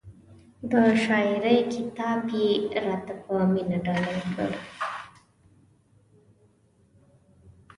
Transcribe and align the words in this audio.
د 0.69 0.73
شاعرۍ 1.03 1.59
کتاب 1.73 2.21
یې 2.39 2.49
را 2.83 2.95
ته 3.05 3.13
په 3.23 3.33
مینه 3.51 3.77
ډالۍ 3.85 4.19
کړ. 4.33 4.51